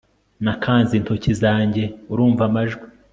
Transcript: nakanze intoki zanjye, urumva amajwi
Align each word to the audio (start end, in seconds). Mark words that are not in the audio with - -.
nakanze 0.43 0.93
intoki 0.99 1.31
zanjye, 1.41 1.83
urumva 2.11 2.41
amajwi 2.49 2.85